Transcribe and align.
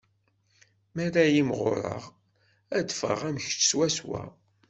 Mi 0.93 1.03
ara 1.07 1.23
imɣureɣ, 1.41 2.03
ad 2.77 2.83
d-ffɣeɣ 2.87 3.21
am 3.27 3.37
kečč 3.43 3.61
swaswa. 3.69 4.23